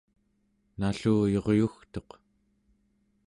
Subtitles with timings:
[0.79, 2.09] nalluyuryugtuq